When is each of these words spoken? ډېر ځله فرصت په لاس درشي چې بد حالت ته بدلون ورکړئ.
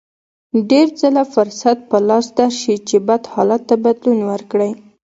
ډېر 0.69 0.87
ځله 0.99 1.23
فرصت 1.33 1.77
په 1.89 1.97
لاس 2.07 2.25
درشي 2.39 2.75
چې 2.87 2.95
بد 3.07 3.23
حالت 3.33 3.61
ته 3.69 3.75
بدلون 3.85 4.19
ورکړئ. 4.31 4.71